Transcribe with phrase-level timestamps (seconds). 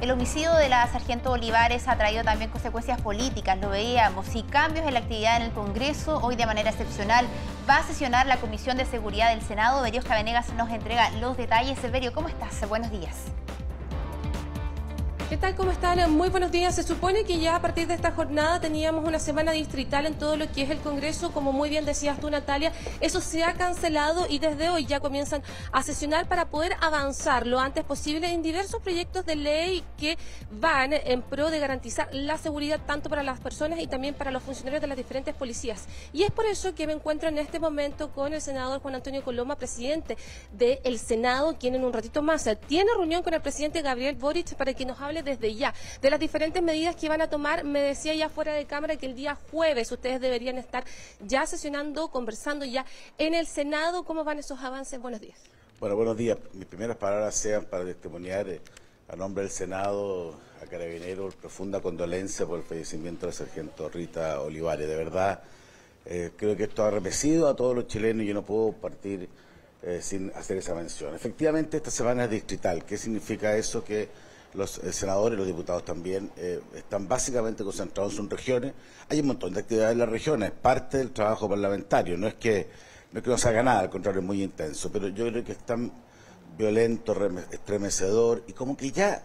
[0.00, 4.86] El homicidio de la sargento Olivares ha traído también consecuencias políticas, lo veíamos, y cambios
[4.86, 6.20] en la actividad en el Congreso.
[6.22, 7.26] Hoy de manera excepcional
[7.68, 9.80] va a sesionar la Comisión de Seguridad del Senado.
[9.80, 11.80] Berio Cabenegas nos entrega los detalles.
[11.90, 12.68] Berio, ¿cómo estás?
[12.68, 13.24] Buenos días.
[15.28, 15.56] ¿Qué tal?
[15.56, 16.08] ¿Cómo están?
[16.12, 16.76] Muy buenos días.
[16.76, 20.36] Se supone que ya a partir de esta jornada teníamos una semana distrital en todo
[20.36, 22.72] lo que es el Congreso, como muy bien decías tú, Natalia.
[23.00, 27.58] Eso se ha cancelado y desde hoy ya comienzan a sesionar para poder avanzar lo
[27.58, 30.16] antes posible en diversos proyectos de ley que
[30.52, 34.44] van en pro de garantizar la seguridad tanto para las personas y también para los
[34.44, 35.86] funcionarios de las diferentes policías.
[36.12, 39.24] Y es por eso que me encuentro en este momento con el senador Juan Antonio
[39.24, 40.16] Coloma, presidente
[40.52, 44.72] del Senado, quien en un ratito más tiene reunión con el presidente Gabriel Boric para
[44.72, 47.64] que nos hable desde ya de las diferentes medidas que van a tomar.
[47.64, 50.84] Me decía ya fuera de cámara que el día jueves ustedes deberían estar
[51.20, 52.84] ya sesionando, conversando ya
[53.18, 54.04] en el Senado.
[54.04, 55.00] ¿Cómo van esos avances?
[55.00, 55.38] Buenos días.
[55.78, 56.38] Bueno, buenos días.
[56.54, 58.60] Mis primeras palabras sean para testimoniar eh,
[59.08, 64.88] a nombre del Senado a Carabineros profunda condolencia por el fallecimiento del sargento Rita Olivares.
[64.88, 65.42] De verdad,
[66.06, 69.28] eh, creo que esto ha arrepecido a todos los chilenos y yo no puedo partir
[69.82, 71.14] eh, sin hacer esa mención.
[71.14, 72.84] Efectivamente, esta semana es distrital.
[72.84, 73.84] ¿Qué significa eso?
[73.84, 74.08] Que
[74.56, 78.72] los eh, senadores los diputados también eh, están básicamente concentrados en sus regiones.
[79.08, 82.16] Hay un montón de actividades en las regiones, parte del trabajo parlamentario.
[82.16, 82.68] No es que
[83.12, 84.90] no, es que no se haga nada, al contrario, es muy intenso.
[84.90, 85.92] Pero yo creo que es tan
[86.56, 87.14] violento,
[87.50, 89.24] estremecedor y como que ya,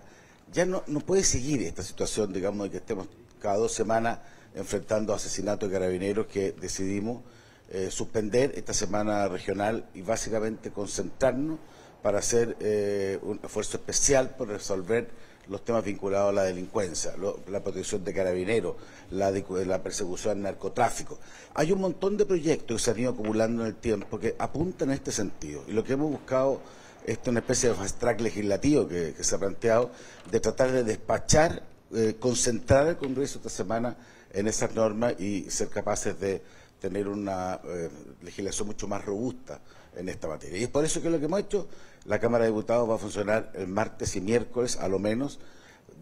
[0.52, 3.08] ya no, no puede seguir esta situación, digamos, de que estemos
[3.40, 4.20] cada dos semanas
[4.54, 7.24] enfrentando asesinatos de carabineros que decidimos
[7.70, 11.58] eh, suspender esta semana regional y básicamente concentrarnos
[12.02, 15.10] para hacer eh, un esfuerzo especial por resolver
[15.48, 17.14] los temas vinculados a la delincuencia,
[17.50, 18.76] la protección de carabineros,
[19.12, 19.32] la,
[19.84, 21.20] persecución al narcotráfico.
[21.54, 24.90] Hay un montón de proyectos que se han ido acumulando en el tiempo que apuntan
[24.90, 25.64] en este sentido.
[25.68, 26.62] Y lo que hemos buscado
[27.06, 29.92] es una especie de fast track legislativo que, se ha planteado,
[30.32, 31.64] de tratar de despachar,
[31.94, 33.98] eh, concentrar el Congreso esta semana
[34.34, 36.42] en esas normas y ser capaces de
[36.82, 37.90] tener una eh,
[38.24, 39.60] legislación mucho más robusta
[39.96, 40.58] en esta materia.
[40.58, 41.68] Y es por eso que lo que hemos hecho,
[42.06, 45.40] la Cámara de Diputados va a funcionar el martes y miércoles, a lo menos,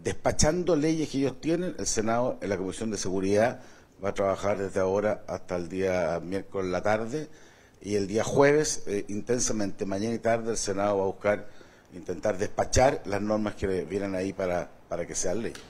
[0.02, 1.76] despachando leyes que ellos tienen.
[1.78, 3.60] El Senado, en la Comisión de Seguridad,
[4.02, 7.28] va a trabajar desde ahora hasta el día miércoles la tarde.
[7.82, 11.48] Y el día jueves, eh, intensamente, mañana y tarde, el Senado va a buscar,
[11.92, 15.60] intentar despachar las normas que vienen ahí para, para que sean leyes.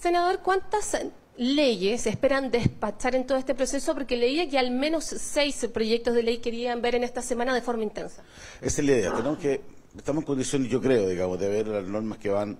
[0.00, 0.96] Senador, ¿cuántas
[1.38, 3.94] leyes esperan despachar en todo este proceso?
[3.94, 7.62] Porque leía que al menos seis proyectos de ley querían ver en esta semana de
[7.62, 8.22] forma intensa.
[8.60, 9.12] Esa es la idea.
[9.14, 9.60] Tenemos que,
[9.96, 12.58] estamos en condiciones, yo creo, digamos, de ver las normas que van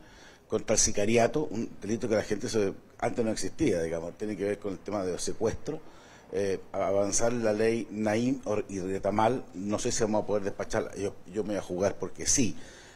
[0.49, 2.49] contra el sicariato, un delito que la gente
[3.00, 5.81] antes no existía, digamos, tiene que ver con el tema de los secuestros.
[6.31, 11.15] Eh, avanzar la ley Naim y Retamal, no sé si vamos a poder despacharla, yo,
[11.33, 12.55] yo me voy a jugar porque sí,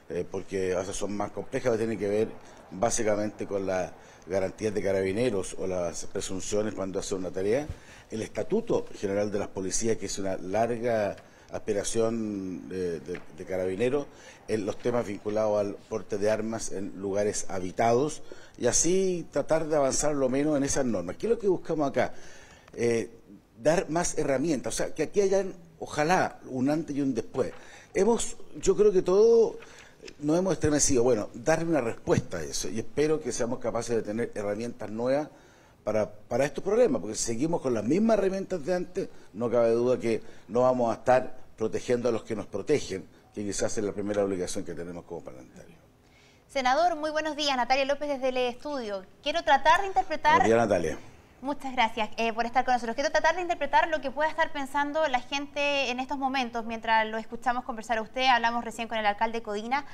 [0.09, 2.29] eh, porque son más complejas, tienen que ver
[2.71, 3.93] básicamente con la
[4.27, 7.67] garantías de carabineros o las presunciones cuando hace una tarea,
[8.11, 11.17] el Estatuto General de las Policías, que es una larga
[11.51, 14.07] aspiración de, carabineros,
[14.49, 18.23] en los temas vinculados al porte de armas en lugares habitados,
[18.59, 21.17] y así tratar de avanzar lo menos en esas normas.
[21.17, 22.15] ¿Qué es lo que buscamos acá?
[22.75, 23.11] Eh,
[23.61, 27.53] dar más herramientas, o sea, que aquí hayan, ojalá, un antes y un después.
[27.95, 29.59] Hemos, yo creo que todo
[30.21, 31.03] nos hemos estremecido.
[31.03, 35.29] Bueno, darle una respuesta a eso y espero que seamos capaces de tener herramientas nuevas
[35.85, 39.71] para, para estos problemas, porque si seguimos con las mismas herramientas de antes, no cabe
[39.73, 43.05] duda que no vamos a estar protegiendo a los que nos protegen,
[43.35, 45.79] que quizás es la primera obligación que tenemos como parlamentarios.
[46.49, 47.57] Senador, muy buenos días.
[47.57, 49.05] Natalia López desde el estudio.
[49.23, 50.41] Quiero tratar de interpretar...
[50.41, 51.12] Buenos días, Natalia.
[51.43, 52.95] Muchas gracias eh, por estar con nosotros.
[52.95, 57.05] Quiero tratar de interpretar lo que pueda estar pensando la gente en estos momentos, mientras
[57.09, 59.85] lo escuchamos conversar a usted, hablamos recién con el alcalde Codina.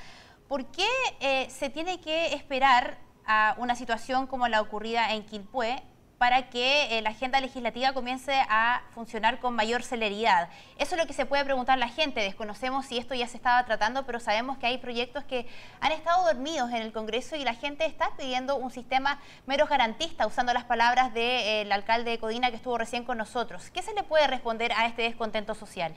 [0.46, 0.86] ¿Por qué
[1.20, 5.82] eh, se tiene que esperar a una situación como la ocurrida en Quilpué
[6.18, 10.48] para que eh, la agenda legislativa comience a funcionar con mayor celeridad.
[10.76, 12.20] Eso es lo que se puede preguntar la gente.
[12.20, 15.46] Desconocemos si esto ya se estaba tratando, pero sabemos que hay proyectos que
[15.80, 20.26] han estado dormidos en el Congreso y la gente está pidiendo un sistema menos garantista,
[20.26, 23.70] usando las palabras del alcalde de Codina que estuvo recién con nosotros.
[23.70, 25.94] ¿Qué se le puede responder a este descontento social?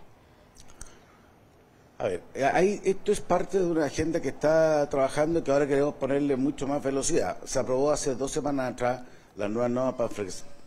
[1.97, 5.67] A ver, eh, esto es parte de una agenda que está trabajando y que ahora
[5.67, 7.37] queremos ponerle mucho más velocidad.
[7.45, 9.01] Se aprobó hace dos semanas atrás
[9.35, 10.09] las nuevas normas para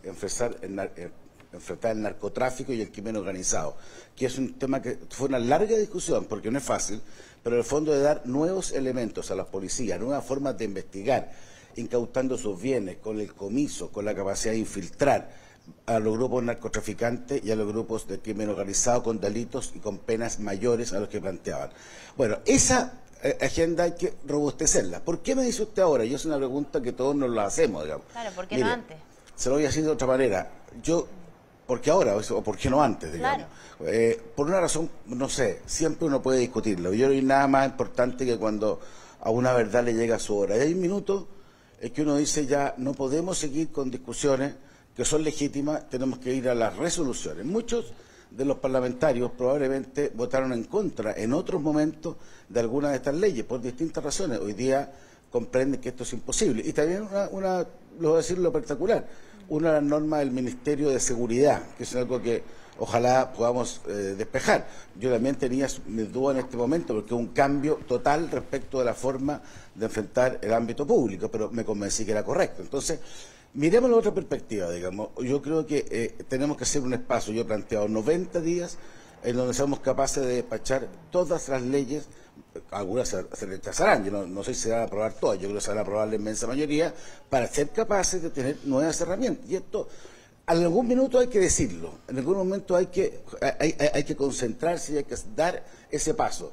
[0.03, 1.09] enfrentar el, eh,
[1.53, 3.77] enfrentar el narcotráfico y el crimen organizado,
[4.15, 7.01] que es un tema que fue una larga discusión, porque no es fácil,
[7.43, 11.31] pero en el fondo de dar nuevos elementos a la policía, nuevas formas de investigar,
[11.75, 15.45] incautando sus bienes, con el comiso, con la capacidad de infiltrar
[15.87, 19.97] a los grupos narcotraficantes y a los grupos de crimen organizado con delitos y con
[19.97, 21.71] penas mayores a los que planteaban.
[22.17, 23.01] Bueno, esa
[23.41, 24.99] agenda hay que robustecerla.
[24.99, 26.05] ¿Por qué me dice usted ahora?
[26.05, 28.05] Yo es una pregunta que todos nos la hacemos, digamos.
[28.11, 28.97] Claro, ¿por qué no antes?
[29.35, 30.49] Se lo voy a decir de otra manera.
[30.81, 31.07] Yo,
[31.65, 32.15] ¿por qué ahora?
[32.15, 33.47] ¿O por qué no antes, digamos?
[33.81, 36.93] Eh, por una razón, no sé, siempre uno puede discutirlo.
[36.93, 38.79] Yo no hay nada más importante que cuando
[39.21, 40.57] a una verdad le llega su hora.
[40.57, 41.27] Y hay un minuto
[41.81, 44.53] en que uno dice ya, no podemos seguir con discusiones
[44.95, 47.45] que son legítimas, tenemos que ir a las resoluciones.
[47.45, 47.91] Muchos
[48.31, 52.15] de los parlamentarios probablemente votaron en contra en otros momentos
[52.49, 54.39] de algunas de estas leyes por distintas razones.
[54.39, 54.91] Hoy día
[55.31, 56.63] comprenden que esto es imposible.
[56.65, 57.67] Y también una, una
[57.99, 59.05] lo voy a decir lo particular,
[59.49, 62.43] una de las normas del Ministerio de Seguridad, que es algo que
[62.77, 64.67] ojalá podamos eh, despejar.
[64.99, 68.93] Yo también tenía mis dudas en este momento porque un cambio total respecto de la
[68.93, 69.41] forma
[69.73, 72.61] de enfrentar el ámbito público, pero me convencí que era correcto.
[72.61, 72.99] Entonces,
[73.55, 75.09] miremos la otra perspectiva, digamos.
[75.23, 78.77] Yo creo que eh, tenemos que hacer un espacio, yo he planteado 90 días
[79.23, 82.05] en donde seamos capaces de despachar todas las leyes,
[82.71, 85.61] algunas se, rechazarán, yo no, sé si se van a aprobar todas, yo creo que
[85.61, 86.93] se van a aprobar la inmensa mayoría,
[87.29, 89.49] para ser capaces de tener nuevas herramientas.
[89.49, 89.87] Y esto,
[90.47, 93.21] en algún minuto hay que decirlo, en algún momento hay que,
[93.59, 96.51] hay, hay que concentrarse y hay que dar ese paso.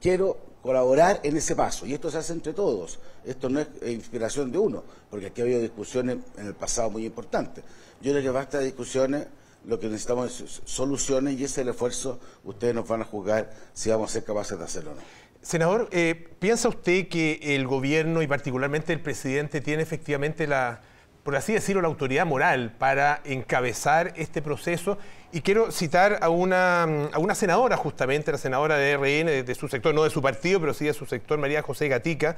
[0.00, 1.84] Quiero colaborar en ese paso.
[1.84, 2.98] Y esto se hace entre todos.
[3.22, 7.04] Esto no es inspiración de uno, porque aquí ha habido discusiones en el pasado muy
[7.04, 7.62] importantes.
[8.00, 9.26] Yo creo que basta de discusiones,
[9.66, 12.18] lo que necesitamos es soluciones y ese es el esfuerzo.
[12.44, 15.00] Ustedes nos van a juzgar si vamos a ser capaces de hacerlo o no.
[15.42, 20.80] Senador, eh, ¿piensa usted que el gobierno y particularmente el presidente tiene efectivamente la
[21.24, 24.98] por así decirlo, la autoridad moral para encabezar este proceso.
[25.32, 29.66] Y quiero citar a una, a una senadora, justamente, la senadora de RN, de, su
[29.66, 32.36] sector, no de su partido, pero sí de su sector, María José Gatica,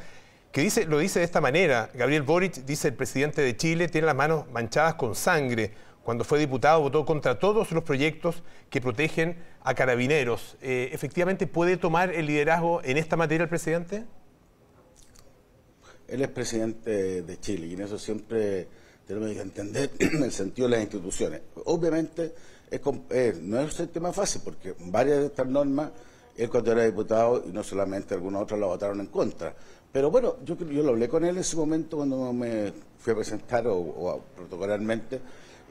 [0.53, 1.91] que dice, lo dice de esta manera.
[1.95, 5.73] Gabriel Boric, dice el presidente de Chile, tiene las manos manchadas con sangre.
[6.05, 10.57] Cuando fue diputado votó contra todos los proyectos que protegen a carabineros.
[10.63, 14.05] Eh, ¿Efectivamente puede tomar el liderazgo en esta materia el presidente?
[16.09, 18.69] Él es presidente de Chile y en eso siempre
[19.07, 21.43] tenemos que entender el sentido de las instituciones.
[21.65, 22.35] Obviamente
[23.43, 25.91] no es un tema fácil porque varias de estas normas
[26.37, 29.55] él cuando era diputado y no solamente algunas otras la votaron en contra.
[29.91, 33.17] Pero bueno, yo, yo lo hablé con él en ese momento cuando me fui a
[33.17, 35.21] presentar o, protocolarmente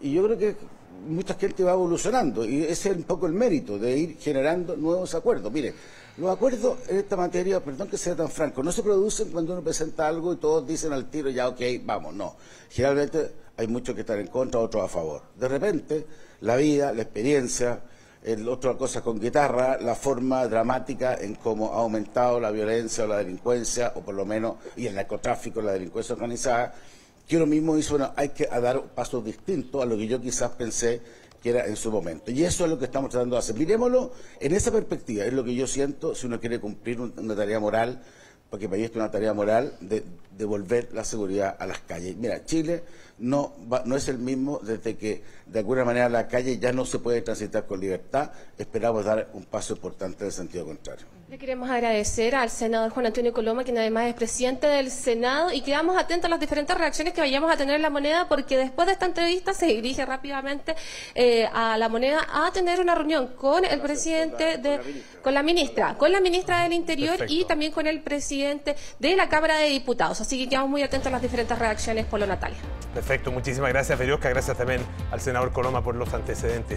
[0.02, 0.56] y yo creo que
[1.08, 5.14] mucha gente va evolucionando y ese es un poco el mérito de ir generando nuevos
[5.16, 5.52] acuerdos.
[5.52, 5.74] Mire,
[6.18, 9.62] los acuerdos en esta materia, perdón que sea tan franco, no se producen cuando uno
[9.62, 12.36] presenta algo y todos dicen al tiro, ya ok, vamos, no.
[12.70, 15.24] Generalmente hay muchos que están en contra, otros a favor.
[15.38, 16.06] De repente,
[16.42, 17.82] la vida, la experiencia,
[18.24, 23.08] el, otra cosa con guitarra, la forma dramática en cómo ha aumentado la violencia o
[23.08, 26.74] la delincuencia, o por lo menos, y el narcotráfico, la delincuencia organizada,
[27.28, 30.52] que uno mismo dice, bueno, hay que dar pasos distintos a lo que yo quizás
[30.52, 31.02] pensé
[31.42, 32.32] que era en su momento.
[32.32, 33.56] Y eso es lo que estamos tratando de hacer.
[33.56, 37.60] Miremoslo en esa perspectiva, es lo que yo siento si uno quiere cumplir una tarea
[37.60, 38.02] moral,
[38.50, 40.04] porque para mí es una tarea moral de
[40.38, 42.16] devolver la seguridad a las calles.
[42.16, 42.84] Mira, Chile
[43.18, 43.54] no,
[43.86, 47.22] no es el mismo desde que de alguna manera la calle ya no se puede
[47.22, 48.32] transitar con libertad.
[48.58, 51.06] Esperamos dar un paso importante en el sentido contrario.
[51.28, 55.62] Le queremos agradecer al senador Juan Antonio Coloma, quien además es presidente del Senado, y
[55.62, 58.86] quedamos atentos a las diferentes reacciones que vayamos a tener en la moneda, porque después
[58.86, 60.76] de esta entrevista se dirige rápidamente
[61.16, 64.80] eh, a la moneda a tener una reunión con el presidente de,
[65.24, 69.28] con la ministra, con la ministra del Interior y también con el presidente de la
[69.28, 70.22] Cámara de Diputados.
[70.22, 72.60] Así que quedamos muy atentos a las diferentes reacciones por lo Natalia.
[73.06, 74.30] Perfecto, muchísimas gracias, Feriosca.
[74.30, 74.82] Gracias también
[75.12, 76.74] al senador Coloma por los antecedentes.